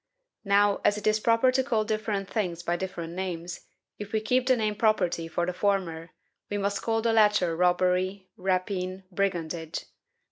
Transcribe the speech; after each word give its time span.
Now, 0.45 0.81
as 0.83 0.97
it 0.97 1.05
is 1.05 1.19
proper 1.19 1.51
to 1.51 1.63
call 1.63 1.85
different 1.85 2.27
things 2.27 2.63
by 2.63 2.75
different 2.75 3.13
names, 3.13 3.67
if 3.99 4.11
we 4.11 4.19
keep 4.19 4.47
the 4.47 4.55
name 4.57 4.73
"property" 4.73 5.27
for 5.27 5.45
the 5.45 5.53
former, 5.53 6.09
we 6.49 6.57
must 6.57 6.81
call 6.81 7.03
the 7.03 7.13
latter 7.13 7.55
robbery, 7.55 8.27
rapine, 8.35 9.03
brigandage. 9.11 9.85